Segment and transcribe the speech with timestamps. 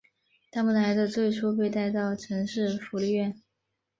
[0.49, 3.39] 他们的孩子最初被带到城市福利院。